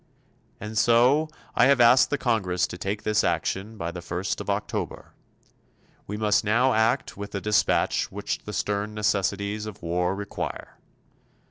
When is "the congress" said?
2.09-2.65